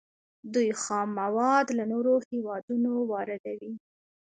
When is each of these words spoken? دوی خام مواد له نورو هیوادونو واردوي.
دوی 0.53 0.69
خام 0.81 1.09
مواد 1.21 1.67
له 1.77 1.83
نورو 1.91 2.13
هیوادونو 2.29 2.91
واردوي. 3.11 3.71